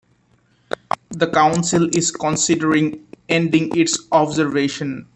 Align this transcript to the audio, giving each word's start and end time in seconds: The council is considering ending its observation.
The 1.11 1.29
council 1.29 1.87
is 1.95 2.09
considering 2.09 3.05
ending 3.29 3.77
its 3.77 3.99
observation. 4.11 5.05